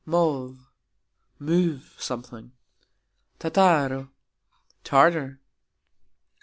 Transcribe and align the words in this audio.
mov: 0.03 0.57
move 1.37 1.93
(something). 1.99 2.51
tataro: 3.39 4.09
Tartar. 4.83 5.39